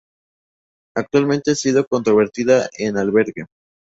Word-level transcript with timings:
Actualmente 0.97 1.51
ha 1.51 1.55
sido 1.55 1.83
reconvertida 1.83 2.67
en 2.79 2.97
albergue. 2.97 3.45